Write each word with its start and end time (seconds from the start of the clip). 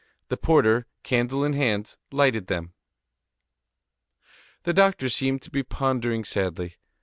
The 0.29 0.35
porter, 0.37 0.87
candle 1.03 1.43
in 1.45 1.53
hand, 1.53 1.95
lighted 2.11 2.47
them. 2.47 2.73
The 4.63 4.73
doctor 4.73 5.09
seemed 5.09 5.43
to 5.43 5.51
be 5.51 5.61
pondering 5.61 6.23
sadly. 6.23 6.77